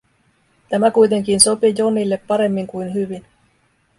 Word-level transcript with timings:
Tämä 0.69 0.91
kuitenkin 0.91 1.39
sopi 1.39 1.75
Jonille 1.77 2.21
paremmin 2.27 2.67
kuin 2.67 2.93
hyvin. 2.93 3.25